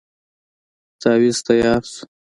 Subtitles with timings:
[1.01, 2.03] تاويذ تیار شو.